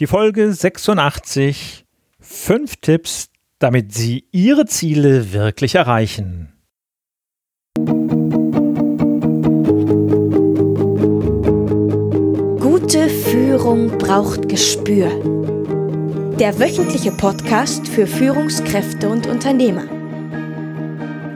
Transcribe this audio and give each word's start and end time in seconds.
Die 0.00 0.06
Folge 0.06 0.50
86. 0.50 1.84
Fünf 2.20 2.76
Tipps, 2.76 3.28
damit 3.58 3.92
Sie 3.92 4.24
Ihre 4.32 4.64
Ziele 4.64 5.34
wirklich 5.34 5.74
erreichen. 5.74 6.54
Gute 12.60 13.10
Führung 13.10 13.98
braucht 13.98 14.48
Gespür. 14.48 15.10
Der 16.38 16.58
wöchentliche 16.58 17.12
Podcast 17.12 17.86
für 17.86 18.06
Führungskräfte 18.06 19.10
und 19.10 19.26
Unternehmer. 19.26 19.99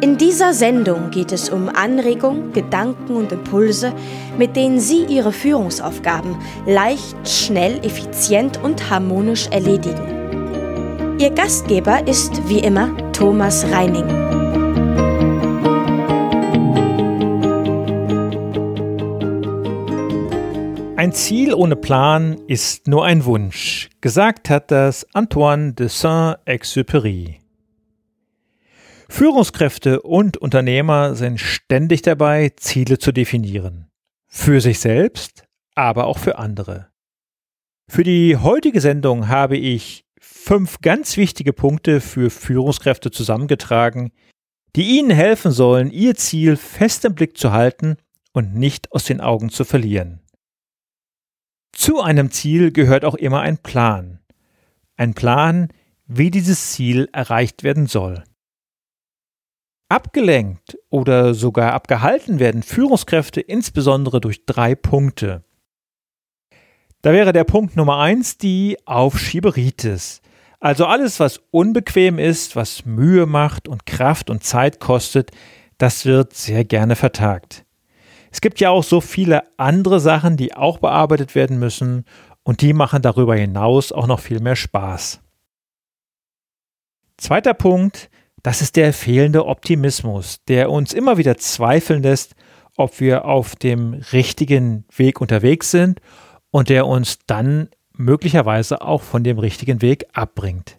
In 0.04 0.18
dieser 0.18 0.52
Sendung 0.52 1.10
geht 1.10 1.32
es 1.32 1.48
um 1.48 1.70
Anregungen, 1.70 2.52
Gedanken 2.52 3.16
und 3.16 3.32
Impulse, 3.32 3.94
mit 4.36 4.54
denen 4.54 4.78
Sie 4.78 5.06
Ihre 5.06 5.32
Führungsaufgaben 5.32 6.36
leicht, 6.66 7.16
schnell, 7.26 7.78
effizient 7.82 8.62
und 8.62 8.90
harmonisch 8.90 9.46
erledigen. 9.46 11.16
Ihr 11.18 11.30
Gastgeber 11.30 12.06
ist 12.06 12.46
wie 12.50 12.58
immer 12.58 12.94
Thomas 13.12 13.64
Reining. 13.72 14.04
Ein 20.96 21.12
Ziel 21.14 21.54
ohne 21.54 21.76
Plan 21.76 22.36
ist 22.46 22.88
nur 22.88 23.06
ein 23.06 23.24
Wunsch. 23.24 23.88
Gesagt 24.02 24.50
hat 24.50 24.70
das 24.70 25.06
Antoine 25.14 25.72
de 25.72 25.88
Saint-Exupéry. 25.88 27.43
Führungskräfte 29.08 30.02
und 30.02 30.36
Unternehmer 30.36 31.14
sind 31.14 31.38
ständig 31.38 32.02
dabei, 32.02 32.52
Ziele 32.56 32.98
zu 32.98 33.12
definieren. 33.12 33.90
Für 34.26 34.60
sich 34.60 34.80
selbst, 34.80 35.44
aber 35.74 36.06
auch 36.06 36.18
für 36.18 36.38
andere. 36.38 36.88
Für 37.88 38.02
die 38.02 38.36
heutige 38.36 38.80
Sendung 38.80 39.28
habe 39.28 39.56
ich 39.56 40.04
fünf 40.18 40.80
ganz 40.80 41.16
wichtige 41.16 41.52
Punkte 41.52 42.00
für 42.00 42.30
Führungskräfte 42.30 43.10
zusammengetragen, 43.10 44.12
die 44.76 44.98
Ihnen 44.98 45.10
helfen 45.10 45.52
sollen, 45.52 45.90
Ihr 45.90 46.14
Ziel 46.14 46.56
fest 46.56 47.04
im 47.04 47.14
Blick 47.14 47.36
zu 47.36 47.52
halten 47.52 47.96
und 48.32 48.54
nicht 48.54 48.90
aus 48.92 49.04
den 49.04 49.20
Augen 49.20 49.50
zu 49.50 49.64
verlieren. 49.64 50.20
Zu 51.72 52.00
einem 52.00 52.30
Ziel 52.30 52.72
gehört 52.72 53.04
auch 53.04 53.14
immer 53.14 53.40
ein 53.40 53.58
Plan. 53.58 54.20
Ein 54.96 55.14
Plan, 55.14 55.68
wie 56.06 56.30
dieses 56.30 56.72
Ziel 56.72 57.08
erreicht 57.12 57.62
werden 57.62 57.86
soll. 57.86 58.24
Abgelenkt 59.94 60.76
oder 60.90 61.34
sogar 61.34 61.72
abgehalten 61.72 62.40
werden 62.40 62.64
Führungskräfte 62.64 63.40
insbesondere 63.40 64.20
durch 64.20 64.44
drei 64.44 64.74
Punkte. 64.74 65.44
Da 67.00 67.12
wäre 67.12 67.32
der 67.32 67.44
Punkt 67.44 67.76
Nummer 67.76 68.00
eins 68.00 68.36
die 68.36 68.76
Aufschieberitis. 68.86 70.20
Also 70.58 70.86
alles, 70.86 71.20
was 71.20 71.42
unbequem 71.52 72.18
ist, 72.18 72.56
was 72.56 72.84
Mühe 72.84 73.26
macht 73.26 73.68
und 73.68 73.86
Kraft 73.86 74.30
und 74.30 74.42
Zeit 74.42 74.80
kostet, 74.80 75.30
das 75.78 76.04
wird 76.06 76.34
sehr 76.34 76.64
gerne 76.64 76.96
vertagt. 76.96 77.64
Es 78.32 78.40
gibt 78.40 78.58
ja 78.58 78.70
auch 78.70 78.82
so 78.82 79.00
viele 79.00 79.44
andere 79.58 80.00
Sachen, 80.00 80.36
die 80.36 80.56
auch 80.56 80.78
bearbeitet 80.78 81.36
werden 81.36 81.60
müssen 81.60 82.04
und 82.42 82.62
die 82.62 82.72
machen 82.72 83.00
darüber 83.00 83.36
hinaus 83.36 83.92
auch 83.92 84.08
noch 84.08 84.18
viel 84.18 84.40
mehr 84.40 84.56
Spaß. 84.56 85.20
Zweiter 87.16 87.54
Punkt, 87.54 88.10
das 88.44 88.60
ist 88.60 88.76
der 88.76 88.92
fehlende 88.92 89.46
Optimismus, 89.46 90.44
der 90.48 90.70
uns 90.70 90.92
immer 90.92 91.16
wieder 91.16 91.38
zweifeln 91.38 92.02
lässt, 92.02 92.34
ob 92.76 93.00
wir 93.00 93.24
auf 93.24 93.56
dem 93.56 93.94
richtigen 94.12 94.84
Weg 94.94 95.22
unterwegs 95.22 95.70
sind 95.70 96.00
und 96.50 96.68
der 96.68 96.86
uns 96.86 97.20
dann 97.26 97.70
möglicherweise 97.96 98.82
auch 98.82 99.00
von 99.00 99.24
dem 99.24 99.38
richtigen 99.38 99.80
Weg 99.80 100.04
abbringt. 100.12 100.78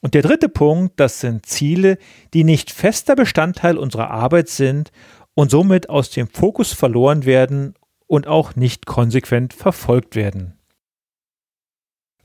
Und 0.00 0.14
der 0.14 0.22
dritte 0.22 0.48
Punkt, 0.48 0.98
das 0.98 1.20
sind 1.20 1.44
Ziele, 1.44 1.98
die 2.32 2.42
nicht 2.42 2.70
fester 2.70 3.16
Bestandteil 3.16 3.76
unserer 3.76 4.10
Arbeit 4.10 4.48
sind 4.48 4.92
und 5.34 5.50
somit 5.50 5.90
aus 5.90 6.08
dem 6.08 6.26
Fokus 6.26 6.72
verloren 6.72 7.26
werden 7.26 7.74
und 8.06 8.26
auch 8.26 8.56
nicht 8.56 8.86
konsequent 8.86 9.52
verfolgt 9.52 10.16
werden. 10.16 10.55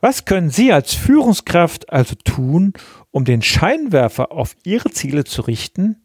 Was 0.02 0.26
können 0.26 0.50
Sie 0.50 0.74
als 0.74 0.96
Führungskraft 0.96 1.92
also 1.92 2.16
tun, 2.16 2.74
um 3.12 3.24
den 3.24 3.44
Scheinwerfer 3.44 4.32
auf 4.32 4.56
Ihre 4.64 4.90
Ziele 4.90 5.24
zu 5.26 5.44
richten? 5.44 6.04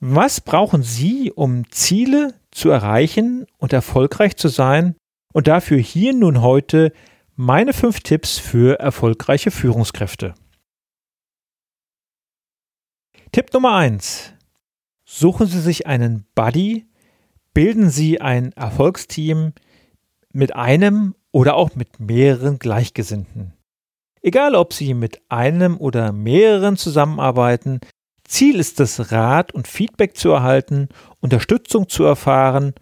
Was 0.00 0.40
brauchen 0.40 0.82
Sie, 0.82 1.30
um 1.30 1.70
Ziele 1.70 2.34
zu 2.50 2.70
erreichen 2.70 3.46
und 3.58 3.74
erfolgreich 3.74 4.36
zu 4.36 4.48
sein? 4.48 4.96
Und 5.34 5.46
dafür 5.46 5.76
hier 5.76 6.14
nun 6.14 6.40
heute 6.40 6.92
meine 7.36 7.74
fünf 7.74 8.00
Tipps 8.00 8.38
für 8.38 8.80
erfolgreiche 8.80 9.50
Führungskräfte. 9.50 10.34
Tipp 13.30 13.52
Nummer 13.52 13.76
eins: 13.76 14.32
Suchen 15.04 15.46
Sie 15.46 15.60
sich 15.60 15.86
einen 15.86 16.24
Buddy, 16.34 16.86
bilden 17.52 17.90
Sie 17.90 18.22
ein 18.22 18.52
Erfolgsteam 18.52 19.52
mit 20.32 20.56
einem 20.56 21.14
oder 21.32 21.54
auch 21.56 21.74
mit 21.74 22.00
mehreren 22.00 22.58
Gleichgesinnten. 22.58 23.52
Egal, 24.22 24.54
ob 24.54 24.72
Sie 24.72 24.94
mit 24.94 25.20
einem 25.28 25.76
oder 25.76 26.12
mehreren 26.12 26.76
zusammenarbeiten, 26.76 27.80
Ziel 28.24 28.56
ist 28.58 28.78
es, 28.80 29.10
Rat 29.10 29.52
und 29.52 29.68
Feedback 29.68 30.16
zu 30.16 30.30
erhalten, 30.30 30.88
Unterstützung 31.20 31.88
zu 31.88 32.04
erfahren 32.04 32.74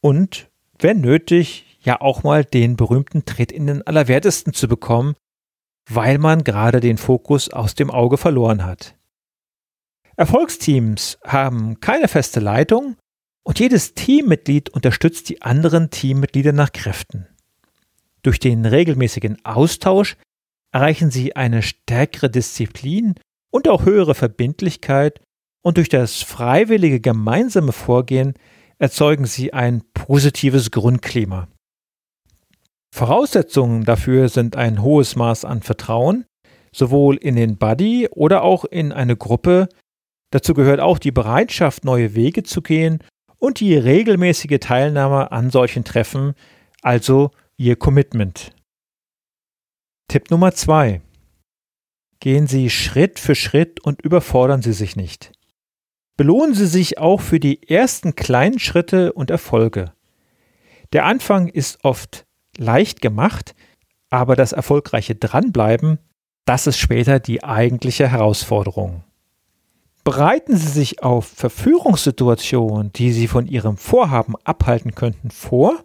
und, 0.00 0.48
wenn 0.78 1.00
nötig, 1.00 1.78
ja 1.80 2.00
auch 2.00 2.22
mal 2.22 2.44
den 2.44 2.76
berühmten 2.76 3.24
Tritt 3.24 3.52
in 3.52 3.66
den 3.66 3.86
Allerwertesten 3.86 4.52
zu 4.52 4.68
bekommen, 4.68 5.14
weil 5.88 6.18
man 6.18 6.44
gerade 6.44 6.80
den 6.80 6.98
Fokus 6.98 7.50
aus 7.50 7.74
dem 7.74 7.90
Auge 7.90 8.16
verloren 8.16 8.64
hat. 8.64 8.96
Erfolgsteams 10.16 11.18
haben 11.24 11.78
keine 11.80 12.08
feste 12.08 12.40
Leitung 12.40 12.96
und 13.44 13.60
jedes 13.60 13.94
Teammitglied 13.94 14.70
unterstützt 14.70 15.28
die 15.28 15.42
anderen 15.42 15.90
Teammitglieder 15.90 16.52
nach 16.52 16.72
Kräften. 16.72 17.26
Durch 18.26 18.40
den 18.40 18.66
regelmäßigen 18.66 19.38
Austausch 19.44 20.16
erreichen 20.74 21.12
sie 21.12 21.36
eine 21.36 21.62
stärkere 21.62 22.28
Disziplin 22.28 23.14
und 23.52 23.68
auch 23.68 23.84
höhere 23.84 24.16
Verbindlichkeit 24.16 25.20
und 25.62 25.76
durch 25.76 25.88
das 25.88 26.22
freiwillige 26.22 26.98
gemeinsame 26.98 27.70
Vorgehen 27.70 28.34
erzeugen 28.78 29.26
sie 29.26 29.52
ein 29.52 29.84
positives 29.94 30.72
Grundklima. 30.72 31.46
Voraussetzungen 32.92 33.84
dafür 33.84 34.28
sind 34.28 34.56
ein 34.56 34.82
hohes 34.82 35.14
Maß 35.14 35.44
an 35.44 35.62
Vertrauen, 35.62 36.24
sowohl 36.72 37.18
in 37.18 37.36
den 37.36 37.58
Buddy 37.58 38.08
oder 38.08 38.42
auch 38.42 38.64
in 38.64 38.90
eine 38.90 39.16
Gruppe. 39.16 39.68
Dazu 40.32 40.52
gehört 40.52 40.80
auch 40.80 40.98
die 40.98 41.12
Bereitschaft, 41.12 41.84
neue 41.84 42.16
Wege 42.16 42.42
zu 42.42 42.60
gehen 42.60 43.04
und 43.38 43.60
die 43.60 43.76
regelmäßige 43.76 44.58
Teilnahme 44.58 45.30
an 45.30 45.50
solchen 45.50 45.84
Treffen, 45.84 46.34
also 46.82 47.30
Ihr 47.58 47.76
Commitment. 47.76 48.54
Tipp 50.08 50.30
Nummer 50.30 50.52
zwei: 50.52 51.00
Gehen 52.20 52.46
Sie 52.46 52.68
Schritt 52.68 53.18
für 53.18 53.34
Schritt 53.34 53.80
und 53.80 54.02
überfordern 54.02 54.60
Sie 54.60 54.74
sich 54.74 54.94
nicht. 54.94 55.32
Belohnen 56.18 56.54
Sie 56.54 56.66
sich 56.66 56.98
auch 56.98 57.22
für 57.22 57.40
die 57.40 57.66
ersten 57.66 58.14
kleinen 58.14 58.58
Schritte 58.58 59.14
und 59.14 59.30
Erfolge. 59.30 59.94
Der 60.92 61.06
Anfang 61.06 61.48
ist 61.48 61.82
oft 61.82 62.26
leicht 62.58 63.00
gemacht, 63.00 63.54
aber 64.10 64.36
das 64.36 64.52
erfolgreiche 64.52 65.14
Dranbleiben, 65.14 65.98
das 66.44 66.66
ist 66.66 66.76
später 66.76 67.20
die 67.20 67.42
eigentliche 67.42 68.06
Herausforderung. 68.06 69.02
Bereiten 70.04 70.58
Sie 70.58 70.68
sich 70.68 71.02
auf 71.02 71.26
Verführungssituationen, 71.26 72.92
die 72.92 73.12
Sie 73.12 73.28
von 73.28 73.46
Ihrem 73.46 73.78
Vorhaben 73.78 74.34
abhalten 74.44 74.94
könnten, 74.94 75.30
vor 75.30 75.82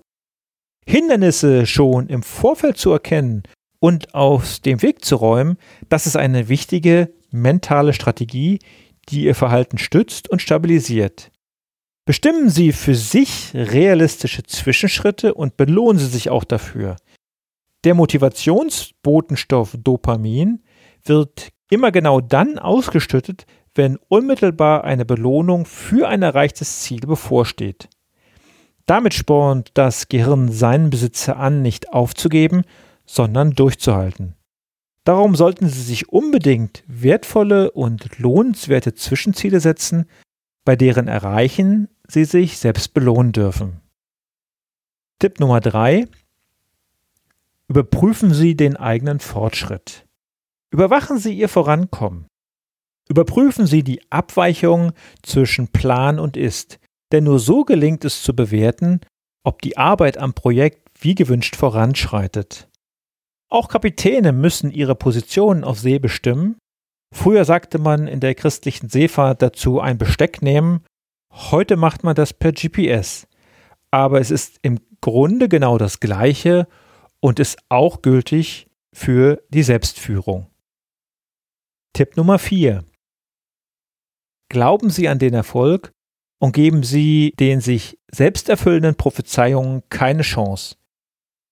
Hindernisse 0.85 1.65
schon 1.65 2.07
im 2.07 2.23
Vorfeld 2.23 2.77
zu 2.77 2.91
erkennen 2.91 3.43
und 3.79 4.13
aus 4.13 4.61
dem 4.61 4.81
Weg 4.81 5.03
zu 5.03 5.15
räumen, 5.15 5.57
das 5.89 6.07
ist 6.07 6.15
eine 6.15 6.49
wichtige 6.49 7.13
mentale 7.31 7.93
Strategie, 7.93 8.59
die 9.09 9.23
Ihr 9.25 9.35
Verhalten 9.35 9.77
stützt 9.77 10.29
und 10.29 10.41
stabilisiert. 10.41 11.31
Bestimmen 12.05 12.49
Sie 12.49 12.71
für 12.71 12.95
sich 12.95 13.51
realistische 13.53 14.43
Zwischenschritte 14.43 15.33
und 15.33 15.57
belohnen 15.57 15.99
Sie 15.99 16.07
sich 16.07 16.29
auch 16.29 16.43
dafür. 16.43 16.95
Der 17.83 17.95
Motivationsbotenstoff 17.95 19.75
Dopamin 19.77 20.63
wird 21.03 21.49
immer 21.69 21.91
genau 21.91 22.21
dann 22.21 22.59
ausgeschüttet, 22.59 23.45
wenn 23.73 23.97
unmittelbar 24.09 24.83
eine 24.83 25.05
Belohnung 25.05 25.65
für 25.65 26.07
ein 26.07 26.21
erreichtes 26.21 26.81
Ziel 26.81 27.01
bevorsteht. 27.01 27.87
Damit 28.85 29.13
spornt 29.13 29.71
das 29.73 30.09
Gehirn 30.09 30.51
seinen 30.51 30.89
Besitzer 30.89 31.37
an, 31.37 31.61
nicht 31.61 31.93
aufzugeben, 31.93 32.63
sondern 33.05 33.51
durchzuhalten. 33.51 34.35
Darum 35.03 35.35
sollten 35.35 35.67
Sie 35.67 35.81
sich 35.81 36.09
unbedingt 36.09 36.83
wertvolle 36.87 37.71
und 37.71 38.19
lohnenswerte 38.19 38.93
Zwischenziele 38.93 39.59
setzen, 39.59 40.05
bei 40.63 40.75
deren 40.75 41.07
Erreichen 41.07 41.87
Sie 42.07 42.25
sich 42.25 42.59
selbst 42.59 42.93
belohnen 42.93 43.31
dürfen. 43.31 43.81
Tipp 45.19 45.39
Nummer 45.39 45.59
drei: 45.59 46.07
Überprüfen 47.67 48.33
Sie 48.33 48.55
den 48.55 48.77
eigenen 48.77 49.19
Fortschritt. 49.19 50.05
Überwachen 50.71 51.17
Sie 51.17 51.33
Ihr 51.33 51.49
Vorankommen. 51.49 52.27
Überprüfen 53.09 53.65
Sie 53.65 53.83
die 53.83 54.01
Abweichung 54.11 54.93
zwischen 55.23 55.67
Plan 55.69 56.19
und 56.19 56.37
Ist, 56.37 56.79
denn 57.11 57.23
nur 57.23 57.39
so 57.39 57.63
gelingt 57.63 58.05
es 58.05 58.23
zu 58.23 58.35
bewerten, 58.35 59.01
ob 59.43 59.61
die 59.61 59.77
Arbeit 59.77 60.17
am 60.17 60.33
Projekt 60.33 60.89
wie 60.99 61.15
gewünscht 61.15 61.55
voranschreitet. 61.55 62.69
Auch 63.49 63.67
Kapitäne 63.67 64.31
müssen 64.31 64.71
ihre 64.71 64.95
Positionen 64.95 65.63
auf 65.63 65.79
See 65.79 65.99
bestimmen. 65.99 66.57
Früher 67.13 67.43
sagte 67.43 67.79
man 67.79 68.07
in 68.07 68.21
der 68.21 68.35
christlichen 68.35 68.89
Seefahrt 68.89 69.41
dazu 69.41 69.81
ein 69.81 69.97
Besteck 69.97 70.41
nehmen, 70.41 70.85
heute 71.33 71.75
macht 71.75 72.03
man 72.03 72.15
das 72.15 72.33
per 72.33 72.53
GPS. 72.53 73.27
Aber 73.91 74.21
es 74.21 74.31
ist 74.31 74.59
im 74.61 74.79
Grunde 75.01 75.49
genau 75.49 75.77
das 75.77 75.99
Gleiche 75.99 76.67
und 77.19 77.39
ist 77.39 77.57
auch 77.67 78.01
gültig 78.01 78.67
für 78.93 79.41
die 79.49 79.63
Selbstführung. 79.63 80.47
Tipp 81.93 82.15
Nummer 82.15 82.39
4. 82.39 82.85
Glauben 84.49 84.89
Sie 84.89 85.09
an 85.09 85.19
den 85.19 85.33
Erfolg 85.33 85.91
und 86.41 86.53
geben 86.53 86.81
Sie 86.81 87.35
den 87.39 87.61
sich 87.61 87.99
selbsterfüllenden 88.11 88.95
Prophezeiungen 88.95 89.83
keine 89.89 90.23
Chance. 90.23 90.75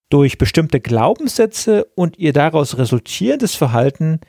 Durch 0.09 0.39
bestimmte 0.39 0.80
Glaubenssätze 0.80 1.86
und 1.95 2.18
ihr 2.18 2.33
daraus 2.33 2.80
resultierendes 2.80 3.53
Verhalten 3.53 4.19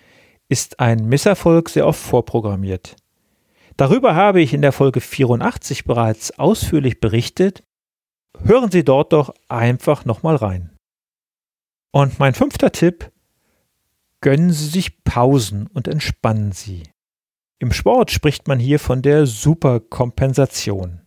ist 0.51 0.79
ein 0.79 1.07
Misserfolg 1.07 1.71
sehr 1.71 1.87
oft 1.87 1.99
vorprogrammiert. 1.99 2.97
Darüber 3.79 4.15
habe 4.15 4.43
ich 4.43 4.53
in 4.53 4.61
der 4.61 4.73
Folge 4.73 5.01
84 5.01 5.85
bereits 5.85 6.39
ausführlich 6.39 7.01
berichtet. 7.01 7.63
Hören 8.45 8.71
Sie 8.71 8.85
dort 8.85 9.15
doch 9.15 9.35
einfach 9.49 10.05
nochmal 10.05 10.37
rein. 10.37 10.77
Und 11.91 12.19
mein 12.19 12.35
fünfter 12.35 12.71
Tipp, 12.71 13.11
gönnen 14.21 14.53
Sie 14.53 14.67
sich 14.67 15.03
Pausen 15.05 15.69
und 15.69 15.89
entspannen 15.89 16.53
Sie. 16.53 16.83
Im 17.63 17.73
Sport 17.73 18.11
spricht 18.11 18.49
man 18.49 18.59
hier 18.59 18.79
von 18.79 19.03
der 19.03 19.27
Superkompensation. 19.27 21.03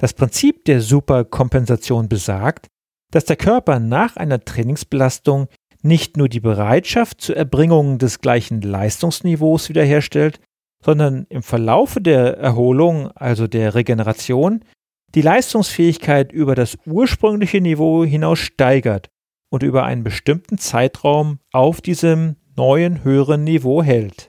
Das 0.00 0.14
Prinzip 0.14 0.64
der 0.64 0.80
Superkompensation 0.80 2.08
besagt, 2.08 2.68
dass 3.12 3.26
der 3.26 3.36
Körper 3.36 3.78
nach 3.78 4.16
einer 4.16 4.42
Trainingsbelastung 4.42 5.48
nicht 5.82 6.16
nur 6.16 6.30
die 6.30 6.40
Bereitschaft 6.40 7.20
zur 7.20 7.36
Erbringung 7.36 7.98
des 7.98 8.20
gleichen 8.20 8.62
Leistungsniveaus 8.62 9.68
wiederherstellt, 9.68 10.40
sondern 10.82 11.26
im 11.28 11.42
Verlaufe 11.42 12.00
der 12.00 12.38
Erholung, 12.38 13.10
also 13.10 13.46
der 13.46 13.74
Regeneration, 13.74 14.64
die 15.14 15.22
Leistungsfähigkeit 15.22 16.32
über 16.32 16.54
das 16.54 16.78
ursprüngliche 16.86 17.60
Niveau 17.60 18.04
hinaus 18.04 18.38
steigert 18.38 19.10
und 19.50 19.62
über 19.62 19.84
einen 19.84 20.02
bestimmten 20.02 20.56
Zeitraum 20.56 21.40
auf 21.52 21.82
diesem 21.82 22.36
neuen 22.56 23.04
höheren 23.04 23.44
Niveau 23.44 23.82
hält. 23.82 24.27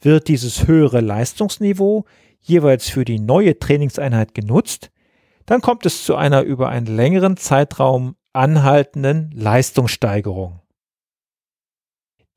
Wird 0.00 0.28
dieses 0.28 0.66
höhere 0.66 1.00
Leistungsniveau 1.00 2.04
jeweils 2.40 2.88
für 2.88 3.04
die 3.04 3.18
neue 3.18 3.58
Trainingseinheit 3.58 4.34
genutzt, 4.34 4.90
dann 5.46 5.60
kommt 5.60 5.86
es 5.86 6.04
zu 6.04 6.16
einer 6.16 6.42
über 6.42 6.68
einen 6.68 6.86
längeren 6.86 7.36
Zeitraum 7.36 8.16
anhaltenden 8.32 9.30
Leistungssteigerung. 9.32 10.60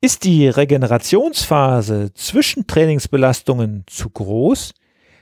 Ist 0.00 0.24
die 0.24 0.48
Regenerationsphase 0.48 2.14
zwischen 2.14 2.66
Trainingsbelastungen 2.66 3.84
zu 3.86 4.08
groß, 4.08 4.72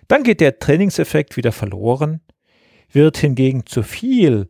dann 0.06 0.22
geht 0.22 0.40
der 0.40 0.58
Trainingseffekt 0.58 1.36
wieder 1.36 1.52
verloren. 1.52 2.20
Wird 2.90 3.18
hingegen 3.18 3.66
zu 3.66 3.82
viel 3.82 4.48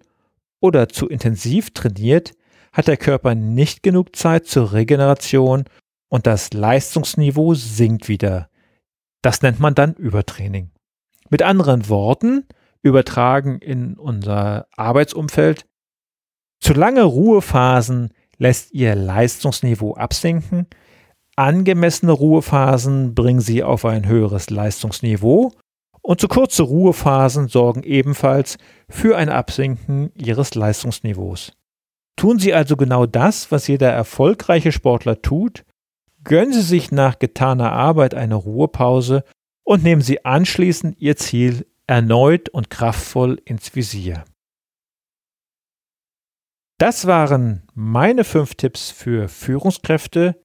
oder 0.61 0.89
zu 0.89 1.09
intensiv 1.09 1.73
trainiert, 1.73 2.33
hat 2.73 2.89
der 2.89 2.97
Körper 2.97 3.35
nicht 3.35 3.83
genug 3.83 4.15
Zeit 4.15 4.47
zur 4.47 4.73
Regeneration 4.73 5.65
und 6.09 6.27
das 6.27 6.53
Leistungsniveau 6.53 7.55
sinkt 7.55 8.09
wieder. 8.09 8.49
Das 9.23 9.43
nennt 9.43 9.61
man 9.61 9.75
dann 9.75 9.95
Übertraining. 9.95 10.71
Mit 11.31 11.43
anderen 11.43 11.89
Worten, 11.89 12.47
übertragen 12.83 13.59
in 13.59 13.97
unser 13.97 14.67
Arbeitsumfeld. 14.77 15.67
Zu 16.61 16.73
lange 16.73 17.03
Ruhephasen 17.03 18.13
lässt 18.39 18.73
ihr 18.73 18.95
Leistungsniveau 18.95 19.95
absinken. 19.95 20.67
Angemessene 21.37 22.13
Ruhephasen 22.13 23.15
bringen 23.15 23.41
sie 23.41 23.63
auf 23.63 23.85
ein 23.85 24.07
höheres 24.07 24.51
Leistungsniveau 24.51 25.53
und 26.03 26.21
zu 26.21 26.29
kurze 26.29 26.63
Ruhephasen 26.63 27.49
sorgen 27.49 27.83
ebenfalls 27.83 28.57
für 28.89 29.17
ein 29.17 29.29
Absinken 29.29 30.11
ihres 30.15 30.55
Leistungsniveaus. 30.55 31.53
Tun 32.17 32.39
Sie 32.39 32.55
also 32.55 32.77
genau 32.77 33.07
das, 33.07 33.53
was 33.53 33.69
jeder 33.69 33.91
erfolgreiche 33.91 34.73
Sportler 34.73 35.23
tut, 35.23 35.65
gönnen 36.25 36.53
Sie 36.53 36.63
sich 36.63 36.91
nach 36.91 37.19
getaner 37.19 37.73
Arbeit 37.73 38.15
eine 38.15 38.35
Ruhepause 38.35 39.25
und 39.65 39.83
nehmen 39.83 40.03
Sie 40.03 40.25
anschließend 40.25 40.99
Ihr 41.01 41.17
Ziel 41.17 41.67
erneut 41.87 42.49
und 42.49 42.71
kraftvoll 42.71 43.41
ins 43.45 43.75
Visier. 43.75 44.25
Das 46.79 47.07
waren 47.07 47.63
meine 47.75 48.23
fünf 48.23 48.55
Tipps 48.55 48.91
für 48.91 49.29
Führungskräfte. 49.29 50.41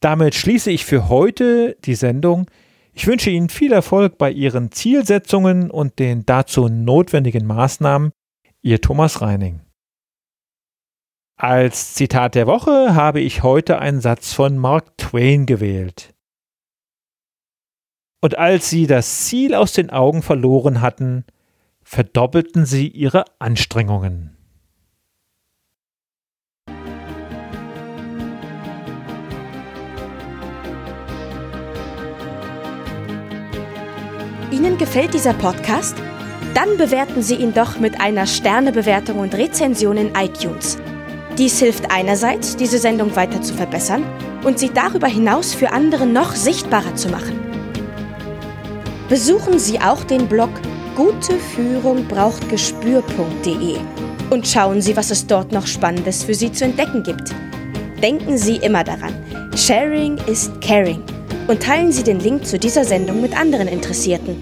Damit 0.00 0.34
schließe 0.34 0.70
ich 0.70 0.84
für 0.84 1.08
heute 1.08 1.76
die 1.84 1.94
Sendung. 1.94 2.50
Ich 2.94 3.06
wünsche 3.06 3.30
Ihnen 3.30 3.48
viel 3.48 3.72
Erfolg 3.72 4.16
bei 4.16 4.30
Ihren 4.30 4.70
Zielsetzungen 4.72 5.70
und 5.70 5.98
den 5.98 6.24
dazu 6.24 6.68
notwendigen 6.68 7.46
Maßnahmen. 7.46 8.12
Ihr 8.62 8.80
Thomas 8.80 9.20
Reining. 9.20 9.60
Als 11.36 11.94
Zitat 11.94 12.36
der 12.36 12.46
Woche 12.46 12.94
habe 12.94 13.20
ich 13.20 13.42
heute 13.42 13.80
einen 13.80 14.00
Satz 14.00 14.32
von 14.32 14.56
Mark 14.56 14.96
Twain 14.98 15.46
gewählt. 15.46 16.14
Und 18.20 18.38
als 18.38 18.70
sie 18.70 18.86
das 18.86 19.26
Ziel 19.26 19.54
aus 19.54 19.72
den 19.72 19.90
Augen 19.90 20.22
verloren 20.22 20.80
hatten, 20.80 21.24
verdoppelten 21.82 22.66
sie 22.66 22.86
ihre 22.88 23.24
Anstrengungen. 23.40 24.36
Ihnen 34.52 34.78
gefällt 34.78 35.12
dieser 35.12 35.34
Podcast? 35.34 35.96
Dann 36.54 36.76
bewerten 36.78 37.22
Sie 37.22 37.34
ihn 37.34 37.52
doch 37.52 37.80
mit 37.80 38.00
einer 38.00 38.26
Sternebewertung 38.26 39.18
und 39.18 39.34
Rezension 39.34 39.96
in 39.96 40.14
iTunes. 40.14 40.78
Dies 41.38 41.58
hilft 41.58 41.90
einerseits, 41.90 42.56
diese 42.56 42.78
Sendung 42.78 43.14
weiter 43.16 43.42
zu 43.42 43.54
verbessern 43.54 44.04
und 44.44 44.58
sie 44.58 44.70
darüber 44.72 45.08
hinaus 45.08 45.52
für 45.52 45.72
andere 45.72 46.06
noch 46.06 46.34
sichtbarer 46.34 46.94
zu 46.94 47.08
machen. 47.08 47.40
Besuchen 49.08 49.58
Sie 49.58 49.80
auch 49.80 50.04
den 50.04 50.28
Blog 50.28 50.50
guteführungbrauchtgespür.de 50.96 53.76
und 54.30 54.46
schauen 54.46 54.80
Sie, 54.80 54.96
was 54.96 55.10
es 55.10 55.26
dort 55.26 55.52
noch 55.52 55.66
Spannendes 55.66 56.24
für 56.24 56.34
Sie 56.34 56.50
zu 56.50 56.64
entdecken 56.64 57.02
gibt. 57.02 57.34
Denken 58.02 58.38
Sie 58.38 58.56
immer 58.56 58.82
daran, 58.82 59.14
Sharing 59.56 60.16
ist 60.26 60.58
Caring 60.60 61.02
und 61.48 61.62
teilen 61.62 61.92
Sie 61.92 62.02
den 62.02 62.20
Link 62.20 62.46
zu 62.46 62.58
dieser 62.58 62.84
Sendung 62.84 63.20
mit 63.20 63.38
anderen 63.38 63.68
Interessierten. 63.68 64.36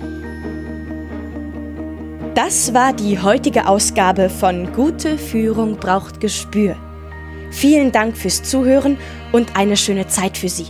Das 2.35 2.73
war 2.73 2.93
die 2.93 3.21
heutige 3.21 3.67
Ausgabe 3.67 4.31
von 4.31 4.73
Gute 4.73 5.19
Führung 5.19 5.77
braucht 5.77 6.21
Gespür. 6.21 6.77
Vielen 7.53 7.93
Dank 7.93 8.17
fürs 8.17 8.43
Zuhören 8.43 8.99
und 9.31 9.57
eine 9.57 9.77
schöne 9.77 10.09
Zeit 10.09 10.37
für 10.37 10.49
Sie. 10.49 10.67